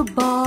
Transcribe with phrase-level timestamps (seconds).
[0.00, 0.39] like ball.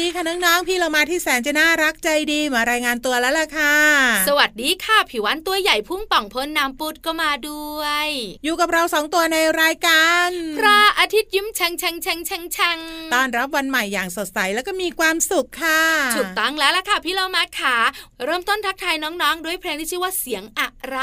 [0.00, 3.76] ดีค่ะน้องๆ พี่เรามาที่แสนจะน่ารักใจดีมารายงานตัวแล้วล่ะค่ะ
[4.28, 8.08] สวัสดีค่ะผิววันตัวใหญ่พุ่งป่องพ้นน้ำปุดก็มาด้วย
[8.44, 12.78] อยู่กับเราสองตัวในรายการ พระอาทิตย์ยิ้มแฉ่งแฉ่งแฉ่งแฉ่งแฉ่ง
[13.14, 15.82] ต้อนรับวันใหม่อย่างสดใสแล้วก็มีความสุขค่ะ
[16.16, 17.76] ถูกต้องแล้วล่ะค่ะพี่เรามาค่ะ
[18.24, 20.98] เริ่มต้นทักทายน้องๆ ด้วยเพลงที่ชื่อว่าเสียงอะไร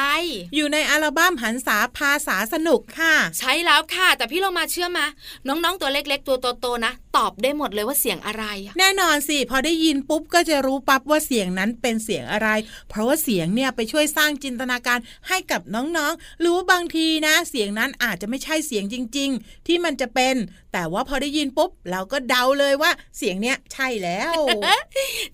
[0.56, 5.06] อยู่ในอัลบั้มหันษาภาษาสนุกค่ะ ใช่แล้วค่ะ แต่พี่เรามาเชื่อมา
[5.48, 12.50] น้องๆตัวเล็ก ๆ ตัวโตๆนะ ตอบได้หมดเลยว่าเสียงอะไรอะแน่นอนสิพอได้ยินปุ๊บก็จะรู้ปั๊บว่าเสียงนั้นเป็นเสียงอะไร
[12.90, 20.36] เพราะว่าเสียงเนี่ยไปช่วยสร้างจินตนาการให้กับน้องๆ หรือว่าบางทีนะ เสียงนั้นอาจจะไม่ใช่เสียงจริง ๆ ที่มันจะเป็น
[20.74, 24.34] แต่ว่าพอได้ยินปุ๊บ เราก็เดาเลยว่าเสียงเนี้ยใช่แล้ว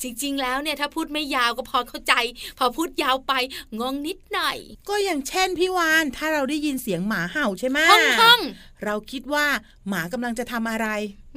[0.01, 2.13] จริงๆ แล้วเนี่ยถ้าพูดไม่ยาวก็พอเข้าใจ
[2.57, 3.33] พอพูดยาวไป
[3.79, 4.57] งงนิดหน่อย
[4.89, 8.41] ก็อย่างเช่นพี่วานถ้าเราได้ยินเสียงหมาเห่าใช่ไหมห้องห้อง
[8.83, 9.45] เราคิดว่า
[9.87, 10.87] หมากำลังจะทำอะไร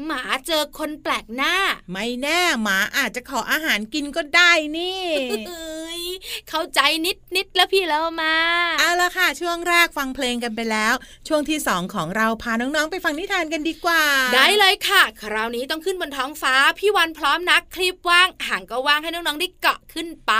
[0.06, 1.54] หมาเจอคนแปลกหน้า
[1.92, 5.04] ไม่แน่หมาอาจจะขออาหารกินก็ได้นี่
[5.48, 6.02] เอ้ย
[6.48, 8.34] เข้าใจนิดนิดๆแล้วพี่เรามา
[8.80, 10.94] เอาละค่ะ ช่วงแรกฟังเพลงกันไปแล้ว
[11.28, 14.02] ช่วงที่สองของเราพาน้องๆไปฟังนิทานกันดีกว่า
[14.34, 20.32] ได้เลยค่ะ คราวนี้ต้องขึ้นบนท้องฟ้า พี่วันพร้อมนักคลิปว่างห่างก็ว่างให้น้องๆได้เกาะขึ้นไป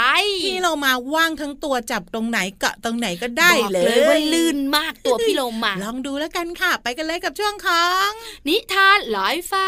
[0.45, 8.07] ที่เรามาว่างทั้งตัวจับตรงไหนเกาะตรงไหนก็ได้บอกเลเลยยว่าลื่นมากตัวพี่โลมาลองดูแล้วกันค่ะ ไปกันเลยกับช่วงของ
[8.47, 9.67] นิทานลอยฟ้า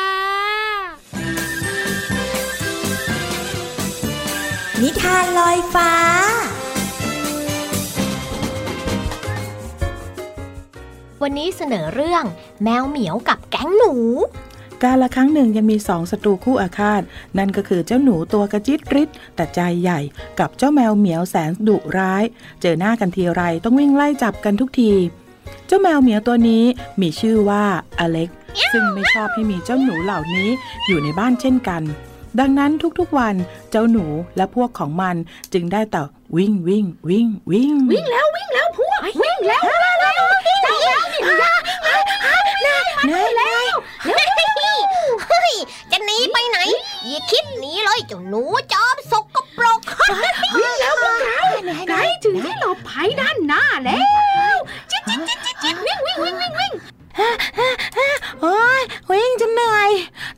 [4.82, 5.92] นิทานลอยฟ้า
[11.24, 12.24] วันนี้เสนอเรื่อง
[12.64, 13.94] แมวเหมียวกับแก๊งหนู
[14.84, 17.02] การละครั้งหนึ่งยังมีสองศัตรูคู่อาฆาต
[17.38, 20.00] นั่นก็คือเจ้าหนูตัวกระจิตริดแต่ใจใหญ่
[20.40, 22.24] กับเจ้าแมวเหมียวแสนดุร้าย
[22.62, 24.92] เจอหน้ากันทีไรต้องวิ่งไล่จับกันทุกที
[25.68, 26.64] เจ้าแมวเหมียวตัวนี้
[27.02, 27.64] มีชื่อว่า
[28.00, 28.30] อเล็ก
[28.74, 30.50] ซึ่งไม่ชอบให้มีเจ้าหนูเหล่านี้
[30.88, 31.84] อยู่ในบ้านเช่นกัน
[32.40, 33.36] ดังนั้นทุกๆวัน
[33.72, 34.06] เจ้าหนู
[34.38, 35.16] และพวกของมัน
[35.54, 36.02] จึงได้แต่
[36.36, 41.00] วิ่งวิ่งวิ่งวิ่งวิ่งแล้ววิ่งแล้วพวกวิ่งแล้วเจ้าแมวเหมียวยา
[41.60, 41.62] ก
[43.10, 43.74] นายแล้ว
[44.04, 45.54] เฮ้ย
[45.92, 46.60] จะหนีไปไหน
[47.08, 49.26] อย่าคิดหนีเลยเจ้าหนูจอมสก
[49.58, 49.80] ปรก
[50.58, 51.46] วิ่งแล้ววิ่งแล้ว
[51.90, 54.02] ไกลถึงที่หลบภัยด้านหน้าแล้
[54.54, 54.56] ว
[54.92, 56.74] จิ๊ดจิ๊ดจิ๊ดจิ๊ดวิ่งวิ่งวิ่งวิ่งวิ่ง
[58.42, 59.90] โอ้ยวิ่งจนเหนื่อย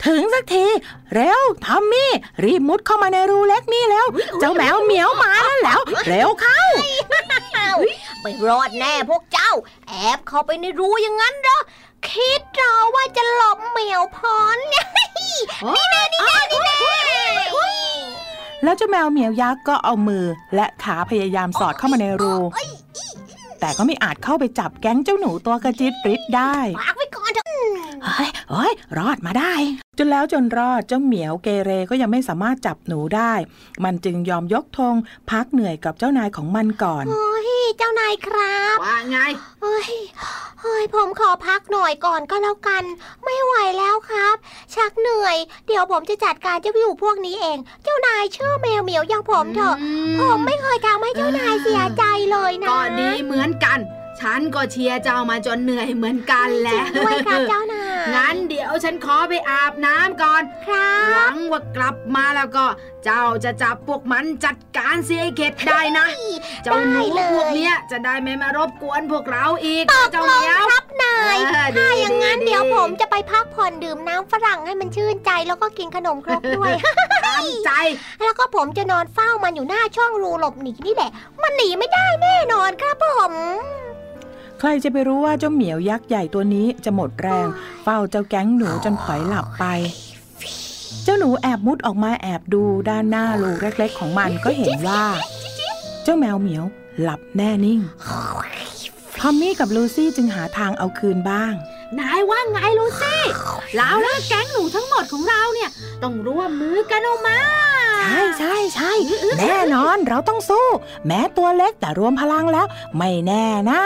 [0.06, 0.66] ถึงสักที
[1.14, 2.12] เร็วทอมมี่
[2.44, 4.06] รีบมุดเข้ามาในรูเล็กนี่แล้ว
[4.40, 6.62] เจ้าแมวเหมียวมาแล้วแล้วเร็วเข้า
[8.22, 9.52] ไม่รอดแน่พวกเจ้า
[9.88, 11.60] แอบเข้าไปในรูอย่างนั้นเหรอ
[12.10, 14.18] คิดเรอว่าจะหลบเหมียวพ
[14.56, 14.88] รเนี่ย
[15.18, 16.80] นี่แน่นี่แน่นี่แน่
[18.64, 20.26] แล้วเจ้าแมวเหมียวยักษ์ก็เอามือ
[20.56, 22.36] และขาพยายามสอดเข้ามาในรู
[23.66, 27.48] แต่ก็ไม่อาจเข้าไปจับแก๊งเจ้าหนูตัวกระจิตริดได้ฝากไว้ก่อนเถอะ
[28.06, 29.54] เฮ้ยเฮ้ยรอดมาได้
[29.98, 33.34] จนแล้วจนรอดเจ้าเหมียวเกเรก็ยังไม่สามารถจับหนูได้
[33.84, 34.96] มันจึงยอมยกธง
[35.32, 39.18] พักเหนื่อยกับเจ้านายของมันก่อนโอ้ยเจ้านายครับว่าไง
[39.62, 39.92] เฮ้ย
[40.62, 42.84] เฮ้ยผมขอพักหน่อยก่อนก็แล้วกัน
[43.24, 44.36] ไม่ไหวแล้วครับ
[44.76, 45.38] ชักเหนื่อย
[45.68, 49.76] เดี๋ยวผมจะจัดการเจ้าวิวพวกนี้เอง เจ้านายเชื่อแมวเหมียวอย่างผมเถอะ
[50.20, 53.80] ผมไม่เคยทำให้เจ้านายเสียใจเลยนะก็ดีเหมือนกัน
[54.22, 62.66] ฉันก็เชียร์เจ้ามาจนเหนื่อยเหมือนกันแหละจริงด้วยครับเจ้านายงั้นเดี๋ยวฉันขอไปอาบน้ำก่อน ครัหบวังว่ากลับมาแล้วก็
[63.06, 66.06] เจ้าจะจับพวกมันจัดการเสียให้เข็ดได้นะ
[66.64, 76.72] เจ้าหนูได้เลยพวกเนี้ยจะได้ไม่มารบกวนพวกเราอีก เจ้าลเหงมียวครับนายเออดีถ้าอย่างนั้นดีเดี๋ยวดีผมจะไปพักผ่อนดื่มน้ำฝรั่งให้มันชื่นใจแล้วก็กินขนมครกด้วย
[77.26, 77.72] ตามใจ
[78.24, 83.34] แล้วก็ผมจะนอนเฝ้ามันอยู่หน้าช่องรูหลบหนีนี่แหละ มันหนีไม่ได้แน่นอนครับผม
[84.60, 87.48] ใครจะไปรู้ว่าเจ้าเหมียวยักษ์ใหญ่ตัวนี้จะหมดแรง
[87.84, 89.66] เฝ้าเจ้าแก๊งหนูจนผอยหลับไป
[91.04, 95.04] เจ้าหนูแอบมุดออกมาแอบดูด้านหน้ารูเล็กๆของมันก็เห็นว่า
[96.04, 96.64] เจ้าแมวเหมียว
[97.02, 97.82] หลับแน่นิ่ง
[99.20, 101.54] ทอมมี่กับลูซี่จึงหาทางเอาคืนบ้าง
[102.00, 103.22] นายว่าไงลูซี่
[103.76, 105.70] เราและแก๊งหนูทั้งหมดของเราเนี่ย
[106.04, 107.40] ต้องร่วมมือกันออกมา
[108.04, 108.92] ใช่ใช่ใช่
[109.40, 110.68] แน่นอนเราต้องสู้
[111.08, 112.66] แม้ตัวเล็กแต่รวมพลังแล้ว
[112.98, 113.82] ไม่แน่นะ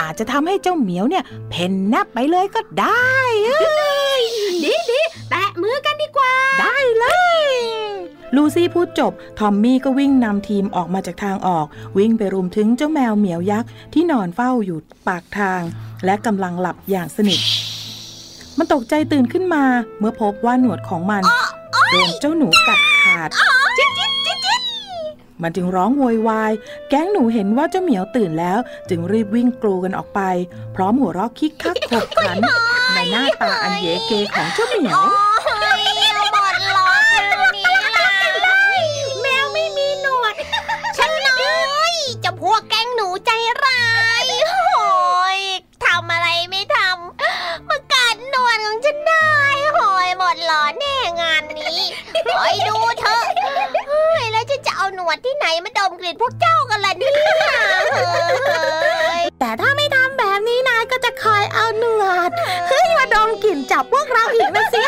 [0.00, 3.12] อาจจะทำให้เจ้าเหมียวเนี่ย เพ่นแนบไปเลยก็ได้
[3.44, 4.22] เอ้ย
[4.64, 5.00] ดีดี
[5.30, 7.06] แตะมือกันดีกว่า ได้เล
[7.44, 7.46] ย
[8.36, 11.66] ลูซี่พูดจบ ทอมมี่ก็วิ่งนำทีมออกมาจากทางออก
[11.98, 14.78] วิ่งไปรุมถึงเจ้าแมวเหมียวยักษ์ที่นอนเฝ้าอยู่
[15.08, 15.62] ปากทาง
[16.04, 17.40] และกำลังหลับอย่างสนิท
[18.58, 19.64] มันตกใจตื่นขึ้นมา
[19.98, 21.22] เมื่อพบว่าหนวดของมัน
[21.90, 23.28] โดนเจ้าหนูกัดขาด
[25.42, 26.52] มันจึงร้องโวยวาย
[26.88, 28.58] แก๊งหนูเห็นว่าเจ้าเหมียวตื่นแล้ว
[28.90, 30.20] จึงรีบวิ่งกรูกันออกไป
[30.74, 32.36] พร้อมหัวเราะคิกคักขบขัน
[32.94, 35.27] ในหน้าตาอันเยเกของเจ้าเหมียว
[52.36, 53.24] คอยดูเถอะ
[53.88, 57.14] เฮ้ยแล้วจะจะเอาหนวดที่ไหนมาดมกลิ่นพวกเจ้ากันล่ะเนี่ย
[59.40, 62.30] แต่ถ้าไม่ทำแบบนี้นายก็จะคอยเอาหนวด
[62.68, 64.80] เฮ้ยมาดมกลิ่นจับพวกเราอีกนะสิ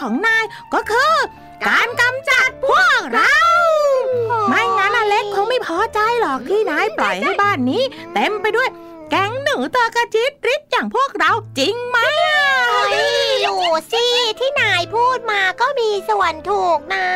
[0.00, 1.14] ของนายก็คือ
[1.68, 3.36] การกำจัดพวกเรา
[4.48, 7.82] ไม่งั้นอเล็กคงไม่พอใจหรอกที่นายปล่อยให้บ้านนี้
[8.14, 8.68] เต็มไปด้วย
[9.10, 11.98] แก๊งหนูตากระจิตริบอย่างพวกเราจริงไหม
[13.42, 13.62] อยู่
[13.92, 14.04] สิ
[14.38, 17.08] ที่นายพูดมาก็มีส่วนถูกนะ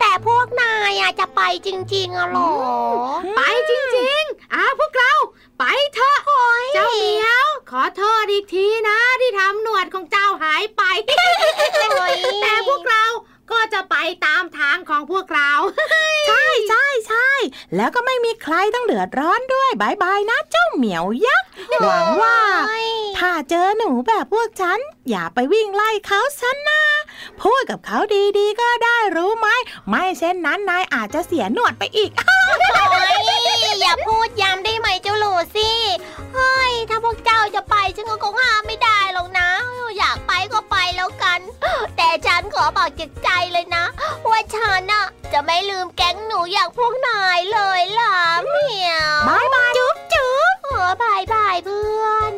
[0.00, 2.52] แต่พวกนายจะไปจริงๆอะหรอ
[3.36, 3.40] ไป
[3.70, 5.12] จริงๆอ้าพวกเรา
[5.58, 6.16] ไปเถอะ
[6.74, 10.82] เจ้าเมียว ขอโทษอีกทีนะ ที่ทำหนวดของเจ้าหายไป
[12.42, 13.04] แต่พวกเรา
[13.50, 15.50] ก็จะไปตามทางของพวกเรา
[16.26, 17.30] ใช่ใช่ใช่
[17.76, 21.48] แล้วก็ไม่มีใครต้องเดือดร้อนด้วยบายบายนะเจ้าเหมียวยักษ์
[21.82, 22.38] หวังว่า
[23.18, 24.78] ถ้าเจอหนูแบบพวกฉัน
[25.10, 26.82] อย่าไปวิ่งไล่เขาฉันนะ
[27.42, 27.98] พูดกับเขา
[28.38, 29.48] ดีๆ ก็ได้รู้ไหม
[29.88, 32.38] ไม่เช่นนั้นนายอาจจะเสียหนวดไปอีกโอ้
[33.12, 33.16] ย
[33.80, 35.80] อย่าพูดย้ำได้ไหมเจ้าหลูซี่
[36.34, 36.72] เฮ้ย
[42.76, 43.84] บอกจิตใจเลยนะ
[44.30, 48.14] ว่าฉันน่ะจะไม่ลืมแก๊งหนูอย่างพวกนายเลยล่ะ
[48.48, 52.34] เหมียวบายบายจุ๊บจุ๊บโอ้บายบายเพื่อน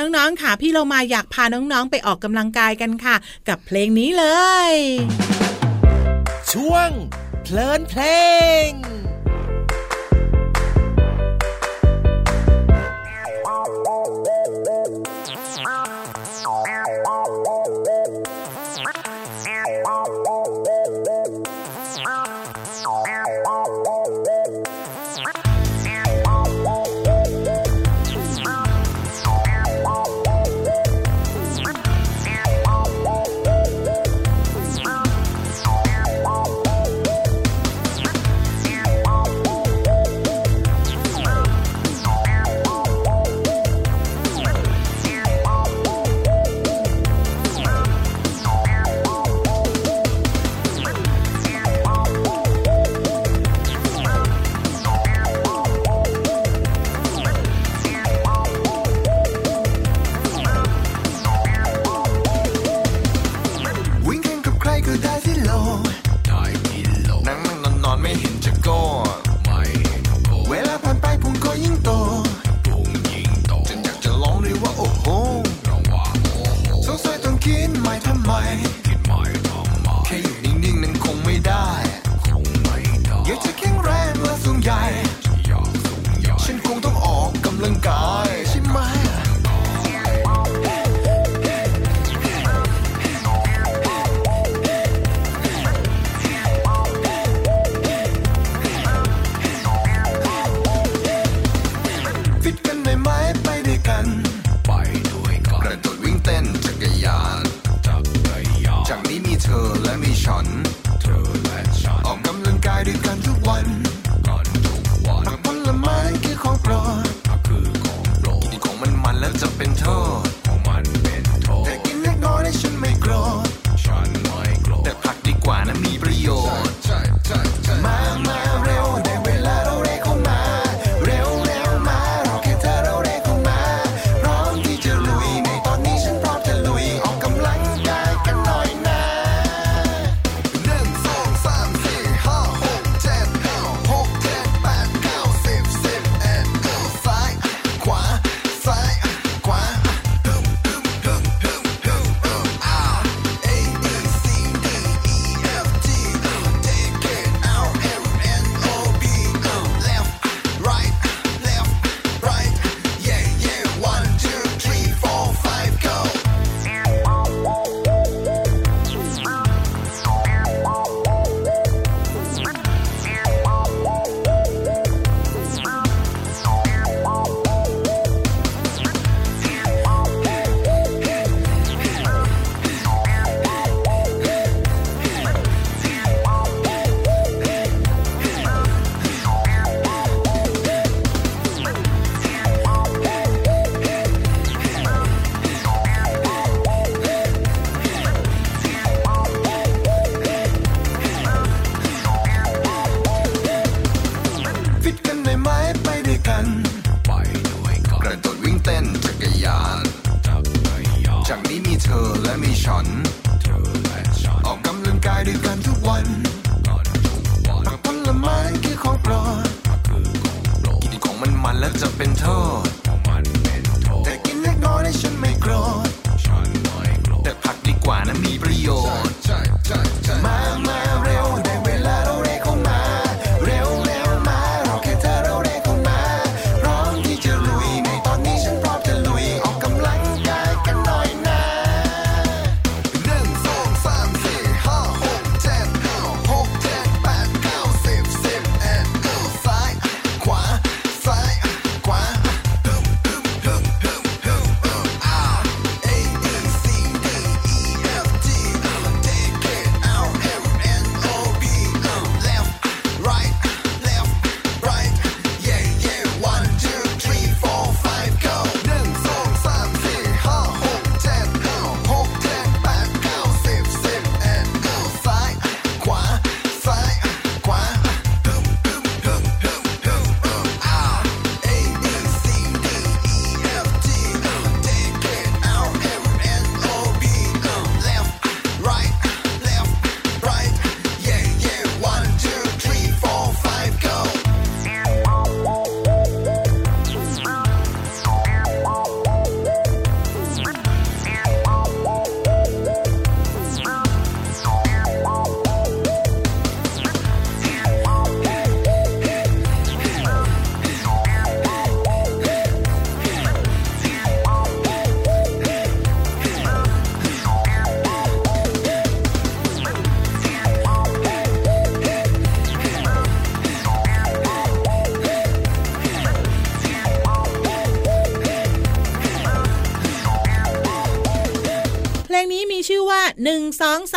[0.00, 3.16] น้องๆค่ะ พี่เรามาอยากพาน้องๆไปออกกำลังกายกันค่ะ
[3.48, 4.26] กับเพลงนี้เล
[4.70, 4.72] ย
[6.52, 6.90] ช่วง
[7.42, 8.02] เพลินเพล
[8.68, 8.70] ง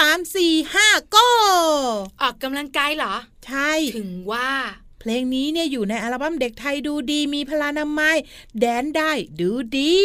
[0.09, 1.27] ามสี่ห้าก็
[2.21, 3.15] ออกกำลังกายเหรอ
[3.45, 4.51] ใช่ ถึงว่า
[4.99, 8.17] เพลงนี้เนี่ยอยู่ในอัลบั้มเด็กไทยดูดีมีพลานามัย
[8.59, 9.95] แดนได้ดูดี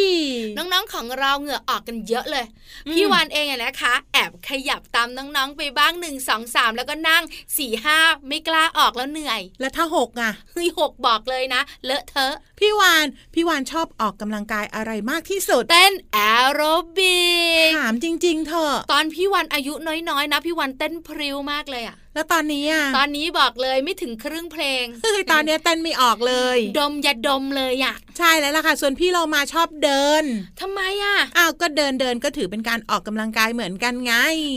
[0.57, 2.45] น้องๆของเราเหงื่อออกกันเยอะเลย
[2.93, 7.23] พี่วานเองอะนะคะ แอบขยับตามน้องๆไปบ้างหนึ่งสองสามแล้วก็นั่ง
[7.59, 16.19] สี่ห้าไม่กล้าออกแล้วเหนื่อย แล้วถ้าหกอะเฮ้ยหกบอกเลยนะ เลอะเทอะ พี่วานพี่วานชอบออกกำลังกายอะไรมากที่สุด เต้นแอ
[16.53, 16.61] โร
[16.97, 17.23] บิ
[17.69, 19.75] กถามจริง ๆ เถอะ ตอนพี่วันอายุ
[20.09, 30.25] น้อยๆนะ พี่วันเต้นพริ้วมากเลยอะแล้วตอนนี้อะ ตอนนี้บอกเลยไม่ถึงครึ่งเพลงเฮ้ยตอนเนี้ยเต้นไม่ออกเลย ดมอย่าดมเลยอะใช่แล้วล่ะค่ะ ส่วนพี่เรามาชอบเดิน
[30.61, 34.15] ทำไมอะอ้าว ก็เดินเดินก็ถือเป็นการออกกำลังกายเหมือนกันไง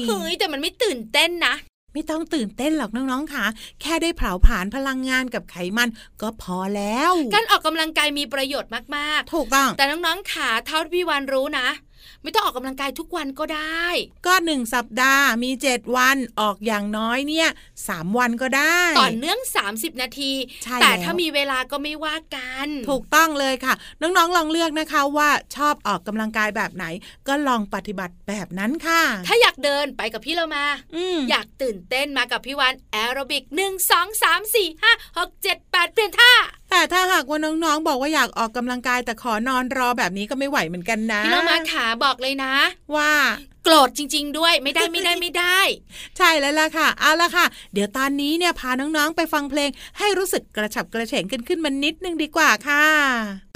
[0.08, 1.56] เฮ้ยแต่มันไม่ตื่นเต้นนะ
[1.96, 3.46] ไม่ต้องตื่นเต้นหรอกน้องๆค่ะ
[3.82, 5.90] แค่ได้เผาผลาญพลังงานกับไขมัน
[6.22, 11.68] ก็พอแล้ว การออกกำลังกายมีประโยชน์มากถูกต้องๆแต่น้องๆขาเท่าที่พี่วันรู้นะ
[12.24, 13.86] ไม่ต้องออกกำลังกายทุกวันก็ได้
[14.26, 17.50] ก็หนึ่งสัปดาห์มีเจ็ดวันออกอย่างน้อยเนี่ย
[17.88, 19.40] สามวันก็ได้ต่อเนื่อง
[19.72, 20.32] 30 นาที
[20.64, 26.86] ใช่แต่แล้วถ้ามีเวลาก็ไม่ว่ากัน ถูกต้องเลยค่ะ น้องๆลองเลือกนะคะว่าชอบออกกำลังกายแบบไหน
[27.28, 30.66] ก็ลองปฏิบัติแบบนั้นค่ะ ถ้าอยากเดินไปกับพี่เรามา
[30.96, 36.34] อืมอยากตื่นเต้นมากับพี่วันแอโรบิกหนึ่งสองสามสี่ห้าหกเจ็ดแปดเปลี่ยนท่า
[36.70, 42.54] แต่ถ้าหากว่าน้องๆ บอกว่าอยากออกกำลังกายแต่ขอนอนรอแบบนี้ก็ไม่ไหวเหมือนกันนะพี่เรามาขาบอกเลยนะ
[42.96, 43.12] ว่า
[43.64, 45.60] โกรธจริง ๆ ด้วยไม่ได้ไม่ได้ไม่ได้
[46.18, 53.55] ใช่แล้วล่ะค่ะเอาละค่ะ เดี๋ยวตอนนี้เนี่ยพาน้องๆไปฟังเพลง ให้รู้สึกกระฉับกระเฉงกันขึ้นมานิดนึงดีกว่าค่ะ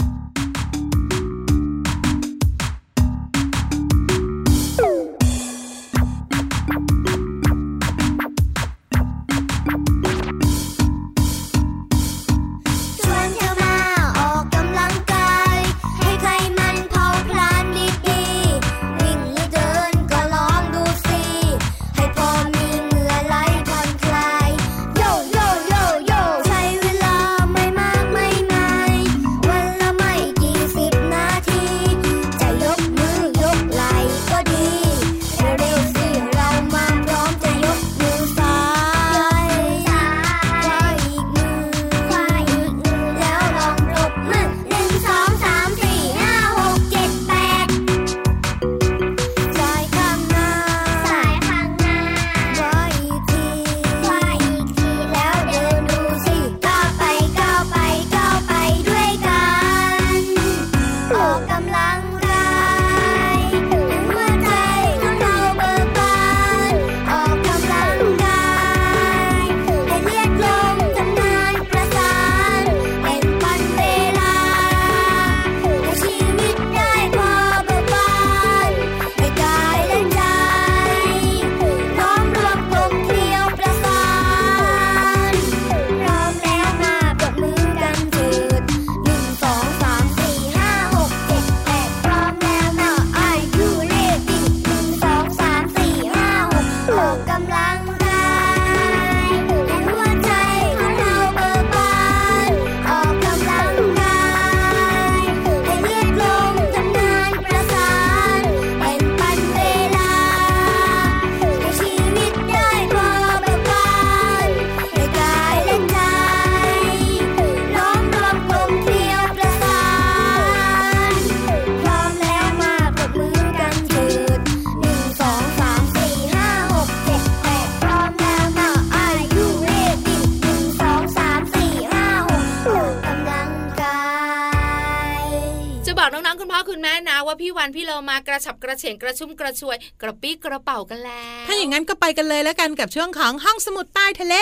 [137.70, 144.36] าพี่วันพี่เรามากระฉับกระเฉงกระชุ่มกระชวย กระปี้กระเป๋ากันแล้ว ถ้าอย่างนั้นก็ไปกันเลยแล้วกันกับช่วงของห้องสมุดใต้ทะเล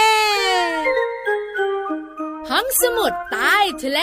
[2.50, 4.00] ห้องสมุดใต้ทะเล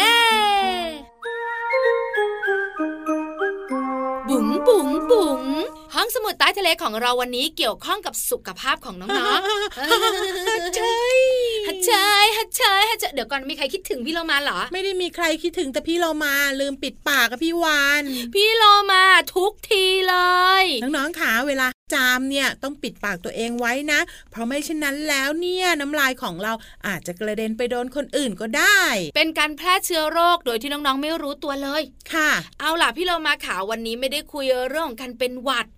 [4.69, 10.99] บุ๋งบุ๋งบุ๋งห้องสมุดใต้ทะเลของเราวันนี้เกี่ยวข้องกับสุขภาพของน้องๆใช่
[11.67, 20.17] ฮัทเชยฮัทเชยฮัทเชยเดี๋ยวก่อนมีใครคิดถึงพี่เรามาเหรอ ไม่ได้มีใครคิดถึงแต่พี่เรามาลืมปิดปากกับพี่วาน พี่โลมาทุกทีเล
[20.63, 26.53] ย น้องๆขาเวลา จามเนี่ยต้องปิดปากตัวเองไว้นะ เพราะไม่เช่นนั้นแล้วเนี่ยน้ำลายของเรา
[26.87, 28.83] อาจจะกระเด็นไปโดนคนอื่นก็ได้
[29.17, 32.31] เป็นการแพร่เชื้อโรคโดยที่น้องๆไม่รู้ตัวเลยค่ะ
[32.61, 35.74] เอาล่ะพี่เรามาขาวันนี้ไม่ได้คุยเรื่องของการเป็นหวัดอืม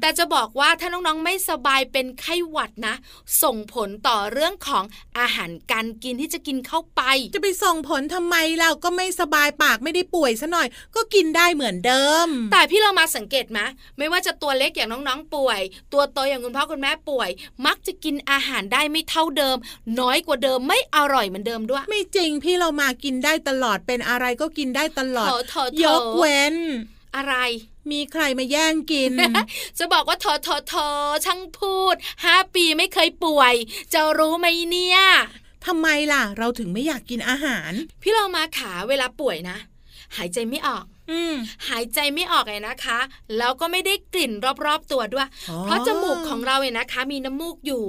[0.00, 2.94] แต่จะบอกว่าถ้าน้องๆไม่สบายเป็นไข้หวัดนะ
[3.42, 4.84] ส่งผลต่อเรื่องของ
[5.18, 7.02] อาหารการกินที่จะกินเข้าไป
[7.34, 13.60] จะไปส่งผลทำไมเราก็ไม่สบายปากไม่ได้ป่วยซะหน่อย ก็กินได้เหมือนเดิม แต่พี่เรามาสังเกตไหม
[13.98, 15.60] ไม่ว่าจะตัวเล็กอย่างน้องๆป่วย
[15.92, 17.30] ตัวโตอย่างคุณพ่อคุณแม่ป่วย
[17.66, 19.56] มักจะกินอาหารได้ไม่เท่าเดิม
[20.00, 26.56] น้อยกว่าเดิมไม่อร่อยเหมือนเดิมด้วย ไม่จริงพี่เรามากินได้ตลอดเป็นอะไรก็กินได้ตลอดโถโถโถยกเว้น
[27.16, 27.36] อะไร
[27.90, 29.12] มีใครมาแย่งกิน
[29.78, 30.88] จะบอกว่าทอทอทอ
[31.24, 33.54] ช่างพูดห้าปีไม่เคยป่วย
[33.92, 35.00] จะรู้ไหมเนี่ย
[35.66, 39.56] ทำไมล่ะ เราถึงไม่อยากกินอาหาร พี่เรามาขาเวลาป่วยนะ
[40.16, 40.89] หายใจไม่ออกอืม
[41.68, 42.98] หายใจไม่ออกเลยนะคะ
[43.38, 44.32] แล้วก็ไม่ได้กลิ่น
[44.66, 47.84] รอบๆตัวด้วยอ๋อเพราะจมูกของเราเนี่ยนะคะ มีน้ำมูกอยู่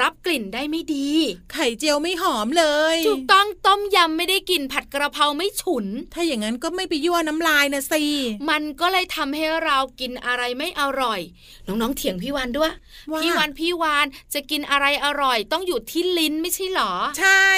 [0.00, 1.08] รับกลิ่นได้ไม่ดี
[1.52, 8.02] ไข่เจียวไม่หอมเลยถูกต้องต้มยำไม่ได้กลิ่นผัดกระเพราไม่ฉุน ถ้าอย่างนั้นก็ไม่ไปยั่วน้ำลายนะสิ
[8.50, 11.20] มันก็เลยทำให้เรากินอะไรไม่อร่อย
[11.66, 12.72] น้องๆเถียงพี่วานด้วย
[13.10, 17.48] ว่าพี่วานพี่วานจะกินอะไรอร่อย ต้องอยู่ที่ลิ้นไม่ใช่หรอ ใช่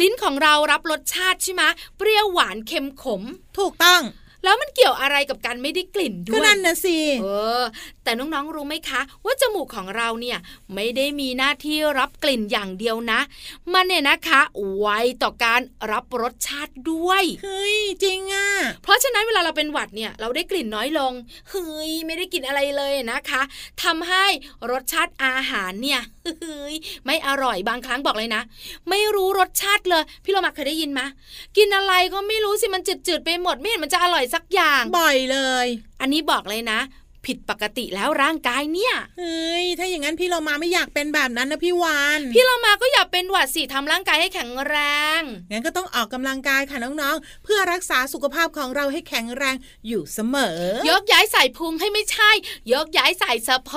[0.00, 1.62] ลิ้นของเรารับรสชาติใช่ไหม
[1.96, 3.22] เปรี้ยวหวานเค็มขม
[3.58, 4.02] ถูกต้อง
[4.46, 7.26] แล้วมันเกี่ยวอะไรกับการไม่ได้กลิ่นด้ก็วยนั่นนะสิเอ
[7.60, 7.62] อ
[8.04, 10.38] แต่น้องๆรู้ไหมคะ ว่าจมูกของเราเนี่ย
[10.74, 13.20] ไม่ได้มีหน้าที่รับกลิ่นอย่างเดียวนะ
[13.72, 14.40] มันเนี่ยนะคะ
[14.78, 14.86] ไว
[15.22, 15.60] ต่อการ
[15.92, 18.48] รับรสชาติด้วยเฮ้ยจริงอะ
[18.82, 21.12] เพราะฉะนั้นเวลาเราเป็นหวัดเนี่ยเราได้กลิ่นน้อยลง
[21.50, 23.42] เฮ้ยไม่ได้กลิ่นอะไรเลยนะคะ
[23.82, 24.24] ทำให้
[24.70, 26.00] รสชาติอาหารเนี่ย
[26.42, 26.74] เฮ้ย
[27.06, 28.42] ไม่อร่อยบางครั้งบอกเลยนะ
[28.88, 31.00] ไม่รู้รสชาติเลย พี่เรามาเคยได้ยินไหม
[31.56, 35.66] กินอะไรก็ไม่รู้สิมันจืดๆไปหมดไม่เห็นมันจะอร่อยสักอย่าง บ่อยเลย
[36.00, 36.80] อันนี้บอกเลยนะ
[37.26, 44.76] ผิดปกติแล้วร่างกายเนี่ยเฮ้ยถ้าอย่างนั้นพี่เรามาไม่อยากเป็นแบบนั้นนะพี่วานพี่เรามาก็อย่าเป็นหวัดสิทำร่างกายให้แข็งแร
[45.18, 50.58] งงั้นก็ต้องออกกำลังกายค่ะน้องๆ เพื่อรักษาสุขภาพของเราให้แข็งแรงอยู่เสมอ
[50.90, 52.30] ยกย้ายใส่พุงให้ไม่ใช่
[52.72, 53.72] ยกย้ายใส่สะโพ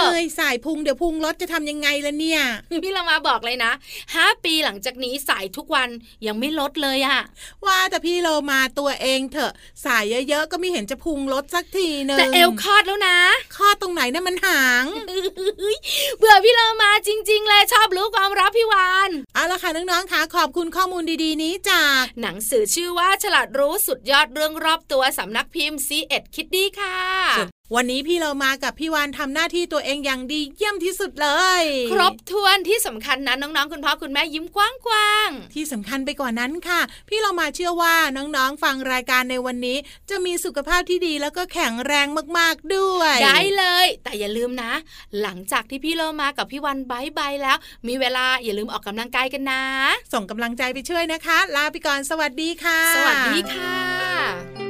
[0.00, 2.42] กเฮ้ยสายพุงเดี๋ยวพุงลดจะทำยังไงล่ะเนี่ย
[2.84, 3.72] พี่เรามาบอกเลยนะ
[4.14, 5.88] ห้าปีหลังจากนี้สายทุกวัน
[6.26, 7.20] ยังไม่ลดเลยอะ
[7.66, 9.52] ว่าแต่พี่เรามาตัวเองเถอะ
[9.84, 13.16] สายเยอะๆก็ไม่เห็นจะพุงลดสักทีหนึงแต่เอวคลอดแล้วนะ
[13.56, 14.84] ข้อตรงไหนน่ะมันหาง
[16.18, 31.28] เบื่อพี่เรามาจริง ๆ เลยชอบรู้ความรับพี่วานเอาละค่ะน้องๆค่ะขอบคุณข้อมูลดีๆ นี้จาก หนังสือชื่อว่าฉลาดรู้สุดยอดเรื่องรอบตัวสำนักพิมพ์ซีเอ็ดคิดดีค่ะ วันนี้พี่เรามากับพี่วานทำหน้าที่ตัวเองอย่างดีเยี่ยมที่สุดเล
[31.60, 39.78] ย ครบถ้วนที่สำคัญนะน้องๆ คุณพ่อคุณแม่ยิ้มกว้างที่สำคัญไปกว่านั้นค่ะ พี่เรามาเชื่อว่าน้องๆ ฟังรายการในวันนี้
[40.10, 42.06] จะมีสุขภาพที่ดีแล้วก็แข็งแรง
[42.38, 44.72] มากๆด้วยๆได้เลย แต่อย่าลืมนะ
[45.20, 49.62] หลังจากที่พี่เรามากับพี่วันบายบายแล้ว มีเวลาอย่าลืมออกกำลังกายกันนะ
[50.12, 54.69] ส่งกำลังใจไปช่วยนะคะ ลาไปก่อนสวัสดีค่ะ สวัสดีค่ะ